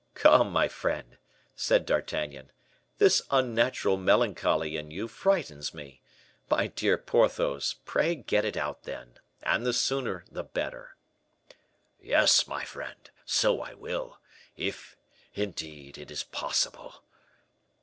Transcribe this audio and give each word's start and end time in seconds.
"Come, 0.15 0.51
my 0.51 0.67
friend," 0.67 1.19
said 1.55 1.85
D'Artagnan, 1.85 2.51
"this 2.97 3.21
unnatural 3.29 3.97
melancholy 3.97 4.75
in 4.75 4.89
you 4.89 5.07
frightens 5.07 5.75
me. 5.75 6.01
My 6.49 6.65
dear 6.65 6.97
Porthos, 6.97 7.75
pray 7.85 8.15
get 8.15 8.43
it 8.43 8.57
out, 8.57 8.81
then. 8.85 9.19
And 9.43 9.63
the 9.63 9.73
sooner 9.73 10.25
the 10.31 10.41
better." 10.43 10.95
"Yes, 11.99 12.47
my 12.47 12.65
friend, 12.65 13.11
so 13.25 13.61
I 13.61 13.75
will: 13.75 14.19
if, 14.57 14.97
indeed, 15.35 15.99
it 15.99 16.09
is 16.09 16.23
possible." 16.23 17.03